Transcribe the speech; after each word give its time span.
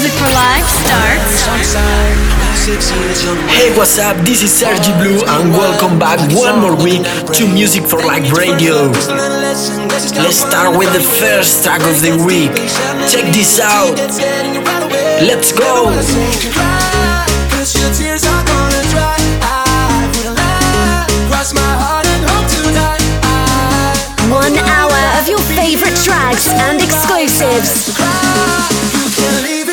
Music 0.00 0.16
for 0.16 0.32
Life 0.32 0.64
starts. 0.64 1.44
Hey, 3.52 3.68
what's 3.76 3.98
up? 3.98 4.16
This 4.24 4.42
is 4.42 4.50
Sergi 4.50 4.96
Blue, 4.96 5.20
and 5.28 5.52
welcome 5.52 5.98
back 5.98 6.16
one 6.32 6.58
more 6.58 6.74
week 6.74 7.04
to 7.36 7.46
Music 7.52 7.84
for 7.84 7.98
Life 7.98 8.32
Radio. 8.32 8.88
Let's 10.16 10.40
start 10.40 10.78
with 10.78 10.90
the 10.94 11.04
first 11.04 11.62
track 11.62 11.82
of 11.82 12.00
the 12.00 12.16
week. 12.24 12.48
Check 13.12 13.28
this 13.36 13.60
out. 13.60 14.00
Let's 15.20 15.52
go. 15.52 15.92
One 24.32 24.56
hour 24.64 25.00
of 25.20 25.28
your 25.28 25.44
favorite 25.52 26.00
tracks 26.00 26.48
and 26.48 26.80
exclusives. 26.80 27.92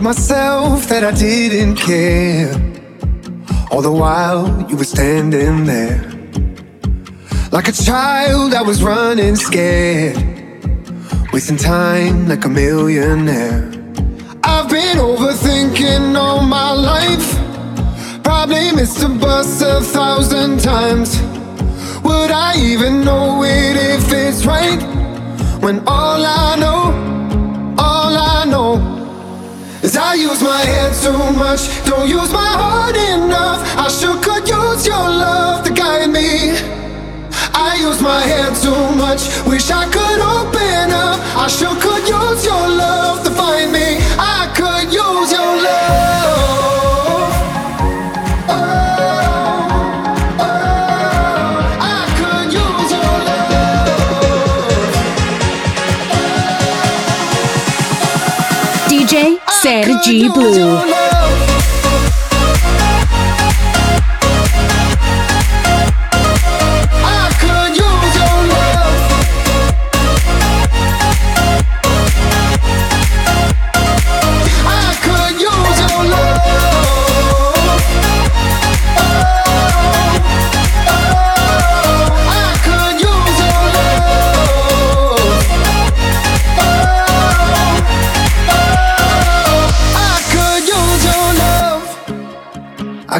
Myself 0.00 0.88
that 0.88 1.04
I 1.04 1.12
didn't 1.12 1.76
care. 1.76 2.52
All 3.70 3.82
the 3.82 3.90
while 3.90 4.66
you 4.68 4.76
were 4.76 4.84
standing 4.84 5.64
there. 5.64 6.02
Like 7.52 7.68
a 7.68 7.72
child, 7.72 8.52
I 8.52 8.62
was 8.62 8.82
running 8.82 9.36
scared. 9.36 10.16
Wasting 11.32 11.56
time 11.56 12.28
like 12.28 12.44
a 12.44 12.48
millionaire. 12.48 13.72
I've 14.44 14.68
been 14.68 14.98
overthinking 14.98 16.16
all 16.16 16.42
my 16.42 16.72
life. 16.72 17.28
Probably 18.22 18.72
missed 18.72 19.02
a 19.02 19.08
bus 19.08 19.62
a 19.62 19.80
thousand 19.80 20.60
times. 20.60 21.20
Would 22.02 22.30
I 22.30 22.54
even 22.58 23.04
know 23.04 23.42
it 23.44 23.76
if 23.76 24.12
it's 24.12 24.44
right? 24.44 24.82
When 25.62 25.78
all 25.86 26.24
I 26.24 26.56
know 26.56 27.15
is 29.86 29.96
I 29.96 30.14
use 30.14 30.42
my 30.42 30.62
head 30.72 30.92
too 31.04 31.16
much, 31.38 31.62
don't 31.86 32.08
use 32.08 32.32
my 32.32 32.50
heart 32.60 32.96
enough. 32.96 33.60
I 33.78 33.86
sure 33.88 34.18
could 34.20 34.48
use 34.48 34.84
your 34.84 35.06
love 35.24 35.64
to 35.64 35.72
guide 35.72 36.10
me. 36.10 36.58
I 37.54 37.76
use 37.86 38.02
my 38.02 38.20
head 38.20 38.52
too 38.64 38.84
much, 38.96 39.22
wish 39.46 39.70
I 39.70 39.84
could 39.96 40.20
open 40.38 40.90
up. 40.90 41.18
I 41.44 41.46
sure 41.46 41.76
could 41.84 42.04
use 42.18 42.44
your 42.44 42.66
love 42.82 43.22
to 43.24 43.30
find 43.30 43.70
me. 43.70 43.88
I 44.18 44.45
Sergi 60.02 60.28
Could 60.28 61.05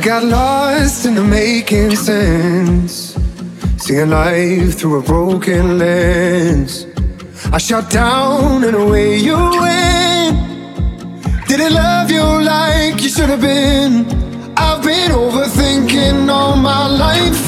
got 0.06 0.22
lost 0.22 1.04
in 1.04 1.16
the 1.16 1.24
making 1.24 1.96
sense. 1.96 3.18
Seeing 3.76 4.10
life 4.10 4.78
through 4.78 5.00
a 5.00 5.02
broken 5.02 5.78
lens. 5.78 6.86
I 7.52 7.58
shut 7.58 7.90
down 7.90 8.62
and 8.62 8.76
away 8.76 9.16
you 9.16 9.34
went. 9.34 10.36
Didn't 11.48 11.74
love 11.74 12.08
you 12.12 12.22
like 12.22 13.02
you 13.02 13.08
should 13.08 13.30
have 13.30 13.40
been. 13.40 14.06
I've 14.56 14.84
been 14.84 15.10
overthinking 15.10 16.30
all 16.30 16.54
my 16.54 16.86
life. 16.86 17.42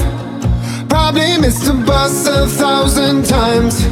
Probably 0.89 1.39
missed 1.39 1.65
the 1.65 1.75
bus 1.75 2.27
a 2.27 2.49
thousand 2.49 3.25
times. 3.25 3.87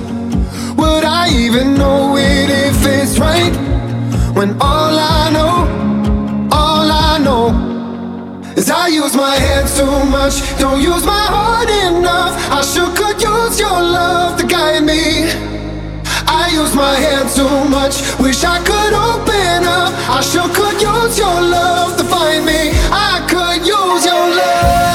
Would 0.75 1.05
I 1.05 1.29
even 1.31 1.75
know 1.75 2.17
it 2.17 2.51
if 2.51 2.85
it's 2.85 3.17
right? 3.21 3.55
When 4.35 4.61
all 4.61 4.99
I 4.99 5.31
know, 5.31 5.55
all 5.55 5.71
I 5.71 5.91
know 5.91 5.96
is 8.67 8.71
I 8.71 8.89
use 8.89 9.15
my 9.15 9.35
head 9.37 9.67
too 9.69 9.99
much, 10.11 10.35
don't 10.59 10.81
use 10.81 11.05
my 11.05 11.27
heart 11.35 11.71
enough. 11.89 12.35
I 12.51 12.63
sure 12.63 12.91
could 12.97 13.21
use 13.23 13.59
your 13.61 13.71
love 13.71 14.39
to 14.41 14.47
guide 14.47 14.85
me. 14.85 15.31
I 16.27 16.51
use 16.53 16.75
my 16.75 16.95
head 16.97 17.27
too 17.35 17.59
much, 17.69 17.95
wish 18.19 18.45
I 18.45 18.59
could 18.69 18.93
open 18.93 19.63
up. 19.81 19.93
I 20.09 20.21
sure 20.21 20.49
could 20.55 20.81
use 20.81 21.19
your 21.19 21.41
love 21.57 21.97
to 21.99 22.05
find 22.05 22.45
me. 22.45 22.73
I 22.91 23.15
could 23.31 23.67
use 23.67 24.05
your 24.05 24.27
love. 24.41 24.86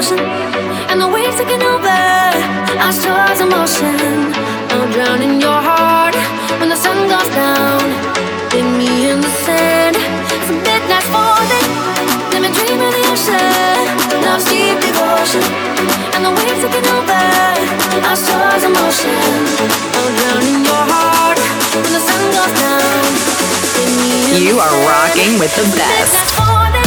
ocean 0.00 0.18
and 0.88 0.98
the 0.98 1.08
waves 1.08 1.36
taking 1.36 1.60
over 1.60 2.00
our 2.84 2.92
stars 2.92 3.38
in 3.44 3.48
motion. 3.52 4.32
I'm 4.72 4.88
drowning 4.96 5.36
your 5.44 5.60
heart 5.68 6.16
when 6.58 6.70
the 6.72 6.80
sun 6.84 6.96
goes 7.12 7.28
down. 7.36 7.84
In 8.56 8.66
me 8.80 9.12
in 9.12 9.20
the 9.20 9.32
sand, 9.44 9.96
it's 10.34 10.48
a 10.48 10.56
midnight 10.56 11.06
falling. 11.12 11.68
Let 12.32 12.40
me 12.44 12.50
dream 12.56 12.80
of 12.80 12.92
the 12.96 13.04
ocean, 13.12 13.84
love's 14.24 14.48
deep 14.48 14.76
devotion, 14.80 15.44
and 16.16 16.24
the 16.24 16.32
waves 16.32 16.60
taking 16.64 16.88
over 16.96 17.20
our 18.08 18.16
in 18.64 18.72
motion. 18.72 19.20
I'll 20.00 20.12
your 20.64 20.84
heart 20.92 21.38
when 21.76 21.92
the 21.92 22.02
sun 22.08 22.22
goes 22.36 22.52
down. 22.64 23.10
You 24.48 24.64
are 24.64 24.74
rocking 24.88 25.36
with 25.38 25.52
the 25.60 25.66
best. 25.76 26.79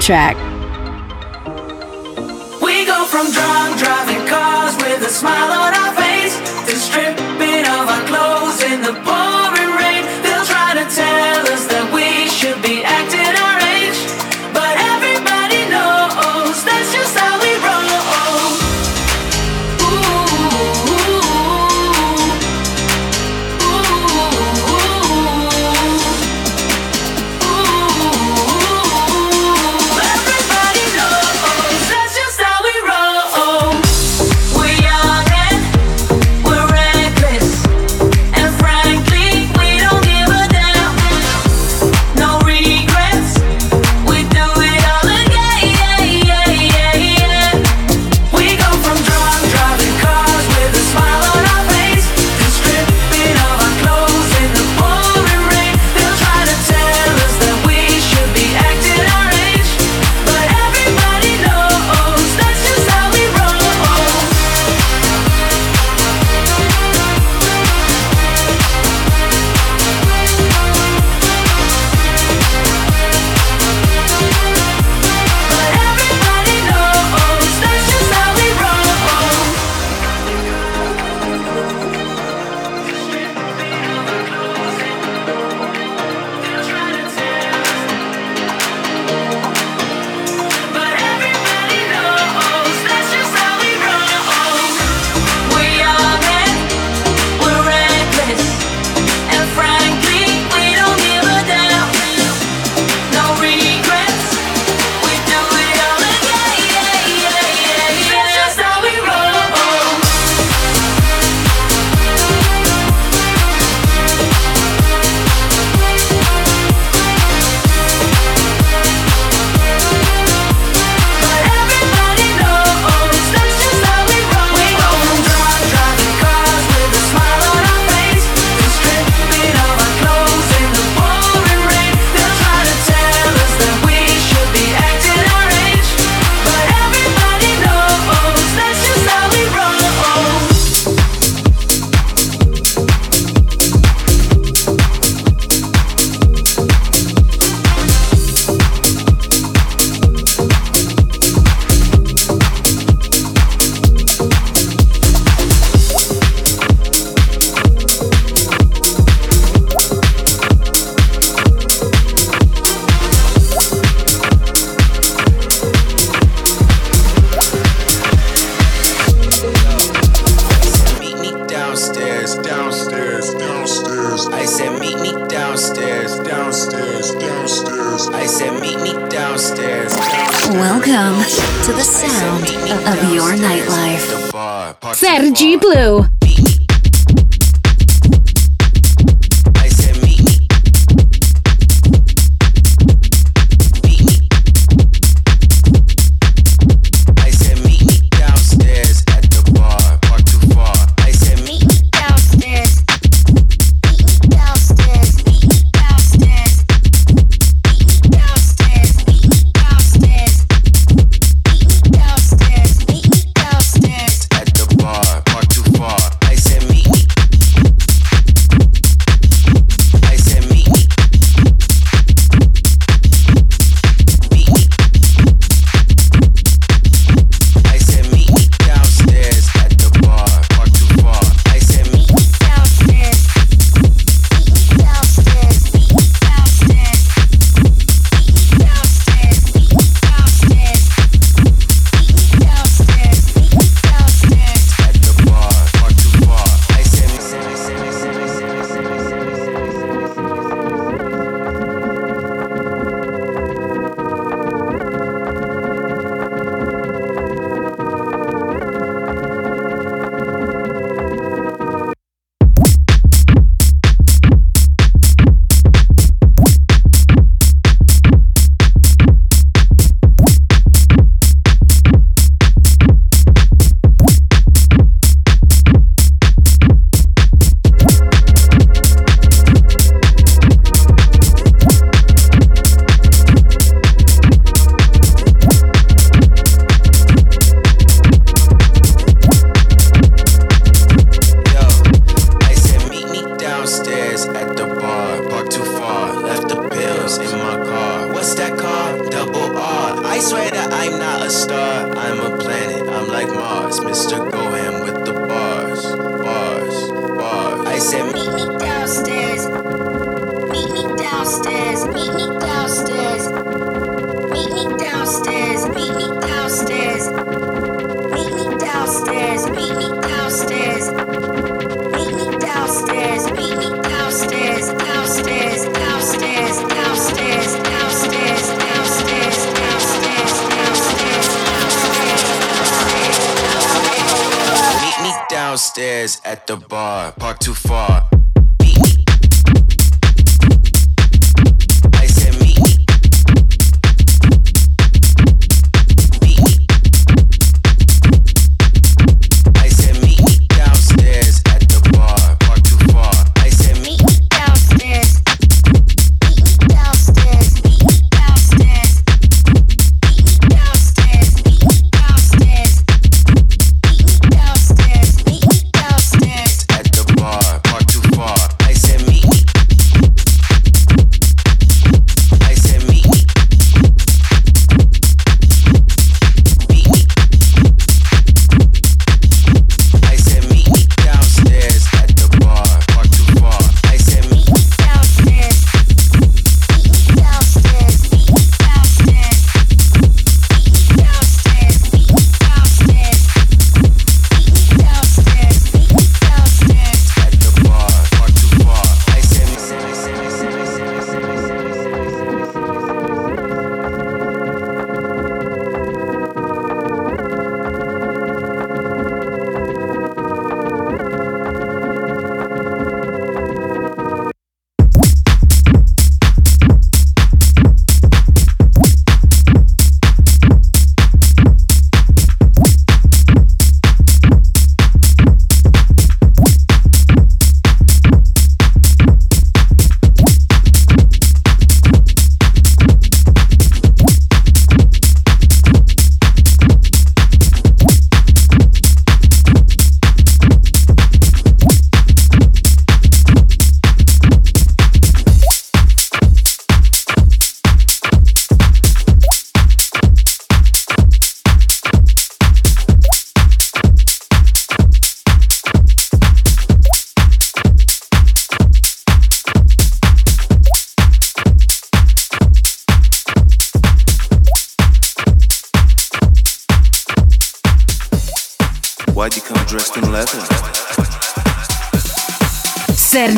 Track. 0.00 0.55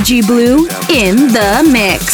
Blue 0.09 0.67
in 0.89 1.17
the 1.17 1.69
mix. 1.71 2.08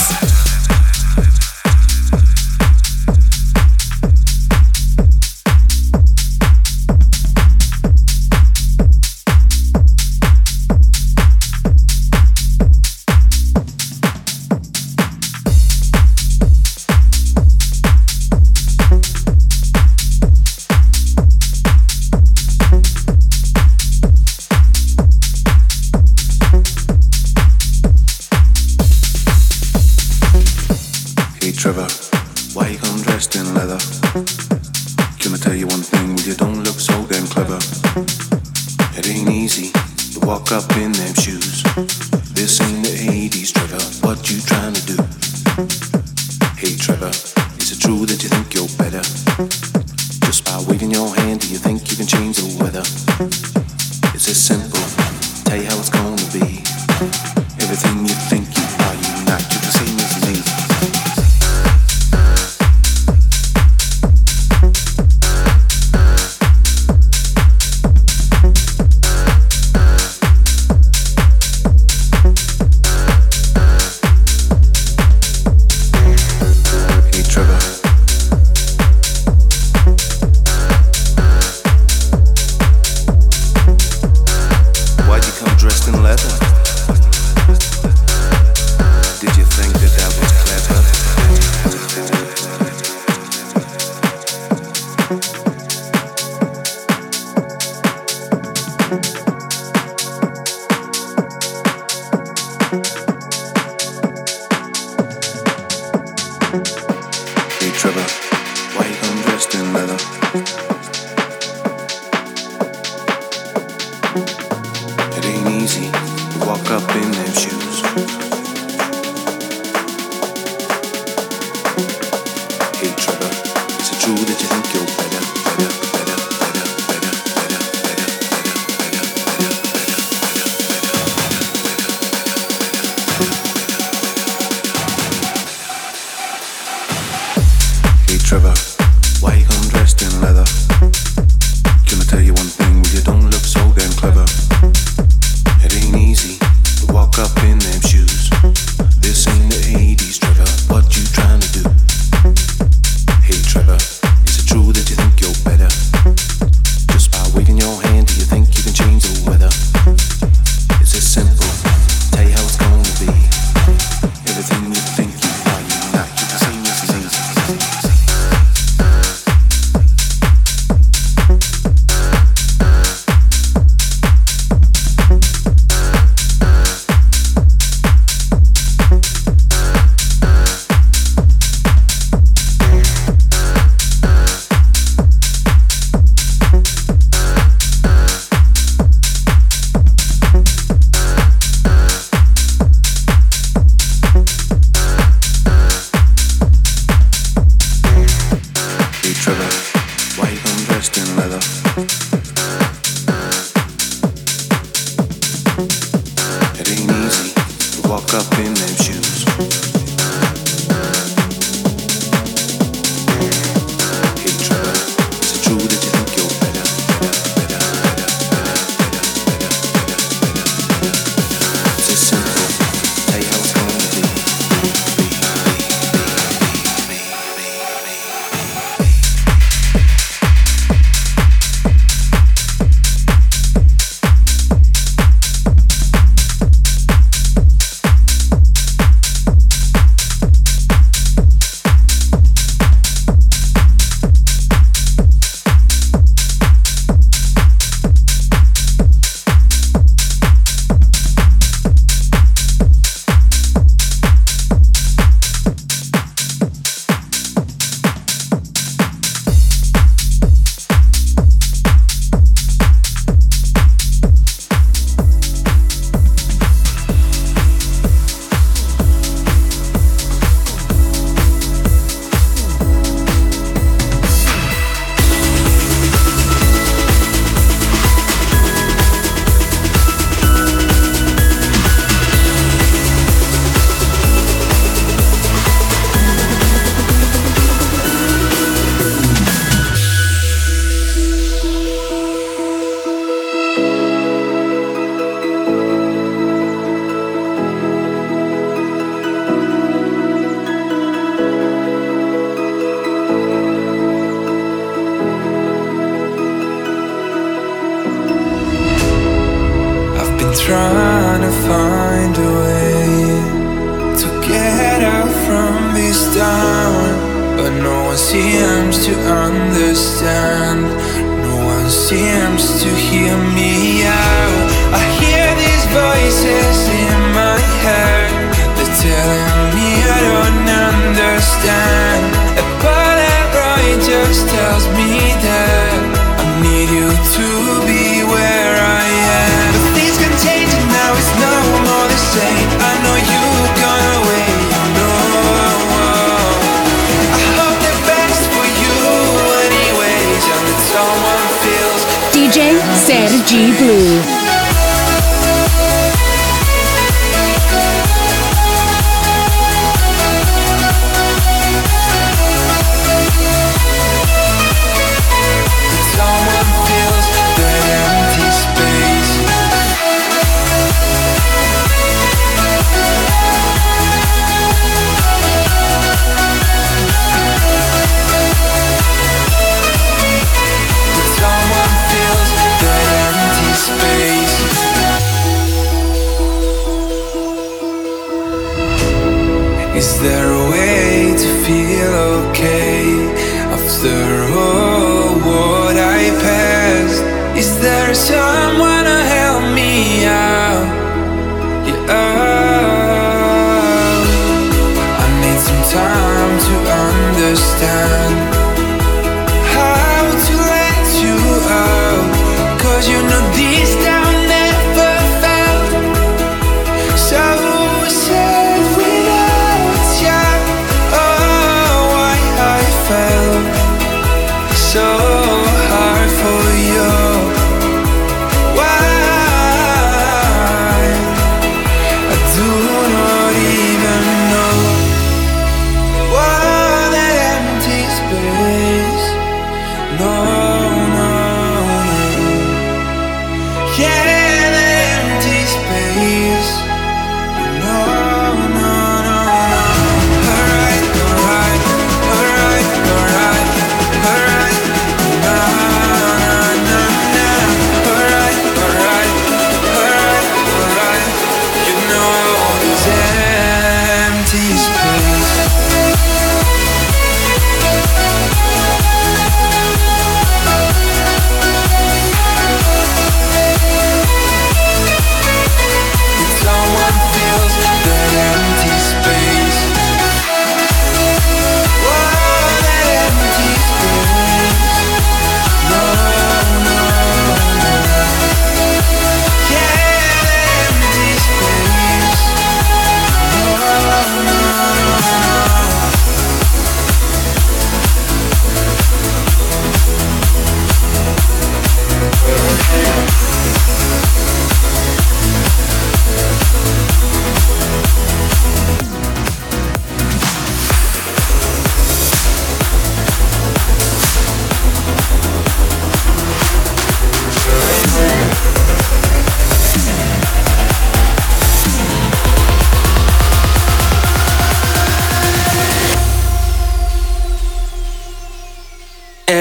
walk 116.46 116.70
up 116.70 116.96
in 116.96 117.10
their 117.10 117.34
shoes. 117.34 118.33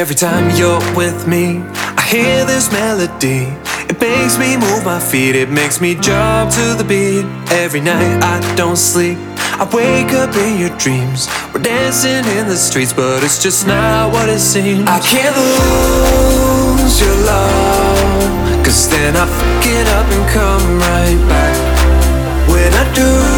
Every 0.03 0.15
time 0.15 0.53
you're 0.57 0.83
with 0.97 1.29
me, 1.29 1.63
I 1.95 2.01
hear 2.01 2.43
this 2.43 2.69
melody. 2.73 3.47
It 3.87 4.01
makes 4.01 4.37
me 4.37 4.57
move 4.57 4.83
my 4.83 4.99
feet, 4.99 5.33
it 5.33 5.49
makes 5.49 5.79
me 5.79 5.95
jump 5.95 6.51
to 6.51 6.75
the 6.75 6.83
beat. 6.83 7.23
Every 7.53 7.79
night 7.79 8.21
I 8.21 8.35
don't 8.57 8.75
sleep, 8.75 9.17
I 9.39 9.63
wake 9.73 10.11
up 10.11 10.35
in 10.35 10.59
your 10.59 10.77
dreams. 10.77 11.29
We're 11.53 11.61
dancing 11.61 12.25
in 12.35 12.49
the 12.49 12.57
streets, 12.57 12.91
but 12.91 13.23
it's 13.23 13.41
just 13.41 13.65
not 13.65 14.11
what 14.11 14.27
it 14.27 14.39
seems. 14.39 14.83
I 14.89 14.99
can't 14.99 15.37
lose 15.39 16.99
your 16.99 17.15
love, 17.23 18.65
cause 18.65 18.89
then 18.89 19.15
I 19.15 19.25
fuck 19.25 19.65
it 19.65 19.87
up 19.87 20.07
and 20.11 20.25
come 20.35 20.79
right 20.83 21.19
back. 21.31 22.49
When 22.51 22.73
I 22.73 22.83
do 22.93 23.32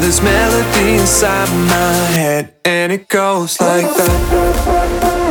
This 0.00 0.22
melody 0.22 0.94
inside 0.94 1.48
my 1.68 1.92
head, 2.16 2.54
and 2.64 2.92
it 2.92 3.08
goes 3.08 3.60
like 3.60 3.84
that. 3.84 5.28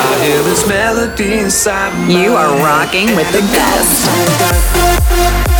I 0.00 0.24
hear 0.24 0.42
this 0.44 0.66
melody 0.66 1.40
inside 1.40 1.92
You 2.10 2.32
are 2.32 2.56
rocking 2.60 3.14
with 3.14 3.30
the 3.32 3.42
best. 3.52 5.57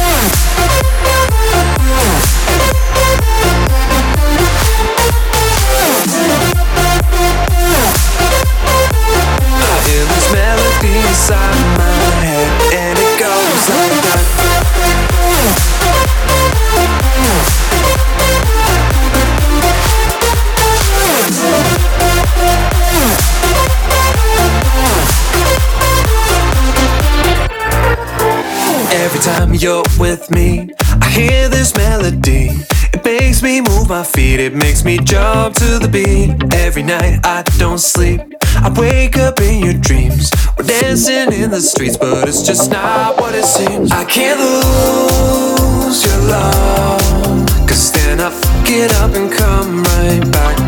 Every 28.90 29.20
time 29.20 29.54
you're 29.54 29.82
with 29.98 30.30
me, 30.30 30.70
I 31.02 31.08
hear 31.10 31.48
this 31.48 31.76
melody. 31.76 32.50
It 32.94 33.04
makes 33.04 33.42
me 33.42 33.60
move 33.60 33.88
my 33.88 34.02
feet, 34.02 34.40
it 34.40 34.54
makes 34.54 34.82
me 34.84 34.98
jump 34.98 35.56
to 35.56 35.78
the 35.78 35.88
beat. 35.88 36.54
Every 36.54 36.82
night 36.82 37.20
I 37.24 37.42
don't 37.58 37.78
sleep, 37.78 38.20
I 38.56 38.72
wake 38.78 39.18
up 39.18 39.40
in 39.40 39.64
your 39.64 39.74
dreams. 39.74 40.30
We're 40.58 40.64
dancing 40.64 41.32
in 41.32 41.50
the 41.50 41.60
streets, 41.60 41.96
but 41.96 42.28
it's 42.28 42.42
just 42.42 42.72
not 42.72 43.20
what 43.20 43.32
it 43.32 43.44
seems. 43.44 43.92
I 43.92 44.04
can't 44.04 44.40
lose 44.40 46.04
your 46.04 46.18
love, 46.26 47.46
cause 47.68 47.92
then 47.92 48.18
I 48.18 48.30
fuck 48.30 48.68
it 48.68 48.92
up 48.94 49.14
and 49.14 49.30
come 49.30 49.84
right 49.84 50.20
back. 50.32 50.58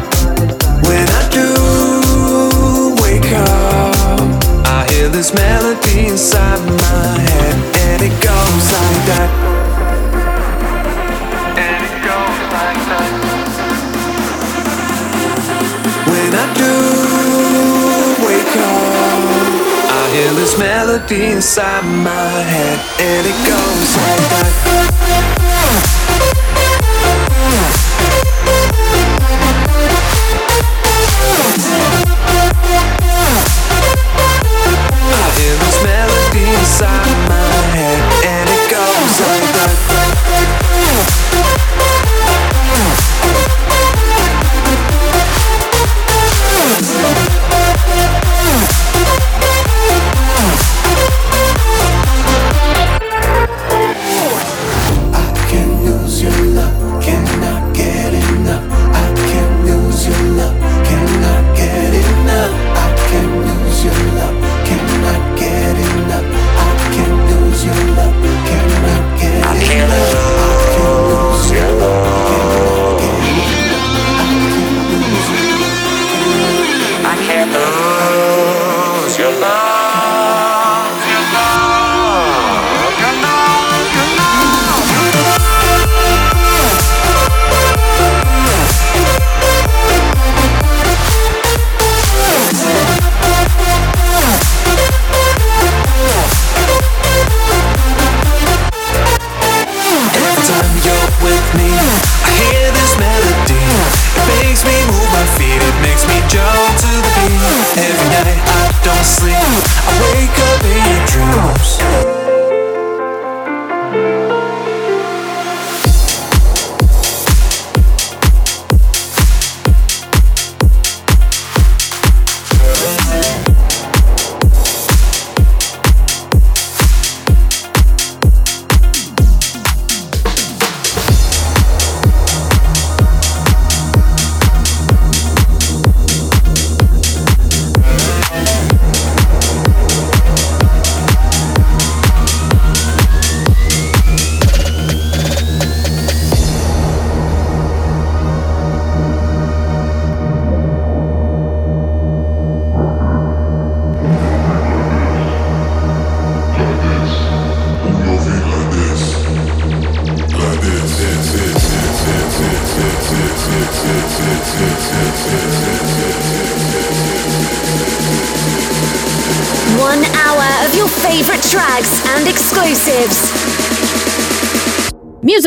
When 0.86 1.08
I 1.10 1.28
do 1.34 2.94
wake 3.02 3.32
up, 3.32 4.20
I 4.64 4.86
hear 4.92 5.08
this 5.08 5.34
melody 5.34 6.06
inside 6.06 6.60
my 6.64 7.18
head, 7.26 7.54
and 7.90 8.02
it 8.02 8.14
goes 8.22 8.66
like 8.70 9.06
that. 9.10 9.30
When 16.06 16.34
I 16.34 16.54
do 16.54 16.89
this 20.50 20.58
melody 20.58 21.26
inside 21.26 21.84
my 21.84 22.42
head, 22.42 22.78
and 23.00 23.26
it 23.26 23.36
goes 23.46 23.96
like 23.96 24.30
that. 24.30 25.39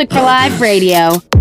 For 0.09 0.21
Life 0.21 0.59
Radio. 0.59 1.32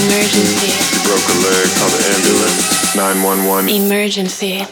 Emergency. 0.00 0.72
Broke 1.04 1.28
a 1.28 1.36
leg. 1.44 1.68
Called 1.76 1.92
the 1.92 2.00
ambulance. 2.16 2.96
911. 2.96 3.68
Emergency. 3.68 4.64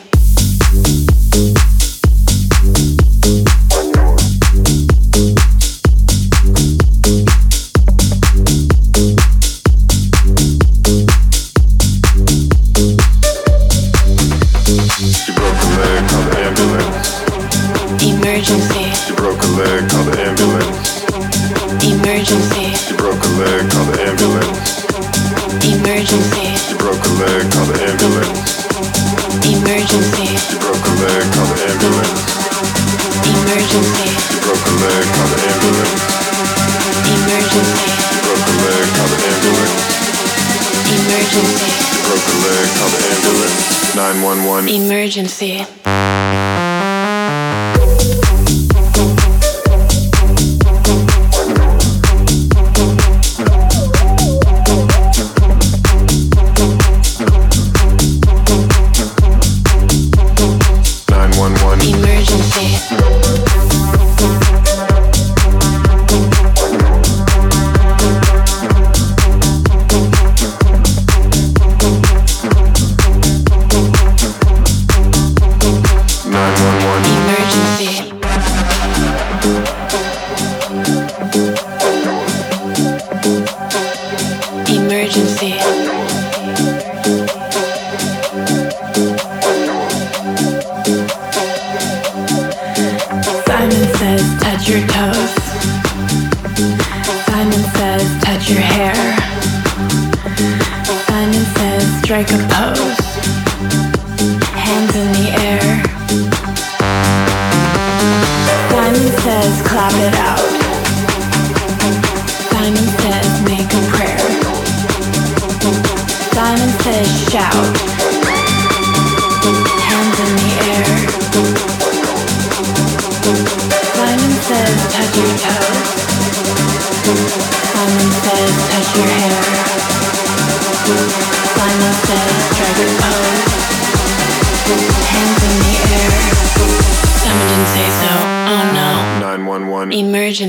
stop 109.90 110.00
it. 110.00 110.14
I 110.14 110.27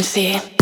você. 0.09 0.58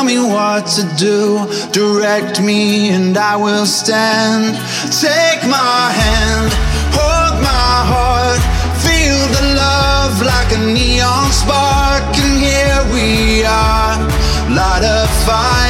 tell 0.00 0.06
me 0.06 0.18
what 0.18 0.66
to 0.66 0.82
do. 0.96 1.46
Direct 1.72 2.40
me 2.40 2.88
and 2.90 3.16
I 3.18 3.36
will 3.36 3.66
stand. 3.66 4.54
Take 5.06 5.42
my 5.44 5.92
hand, 6.00 6.50
hold 6.96 7.36
my 7.42 7.74
heart. 7.92 8.40
Feel 8.84 9.20
the 9.36 9.44
love 9.56 10.22
like 10.22 10.52
a 10.52 10.60
neon 10.72 11.30
spark. 11.32 12.02
And 12.24 12.40
here 12.48 12.82
we 12.94 13.44
are, 13.44 13.98
light 14.48 14.84
a 14.84 15.06
fire. 15.26 15.69